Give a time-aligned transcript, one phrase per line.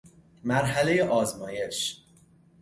[0.43, 2.05] مرحله آزمایش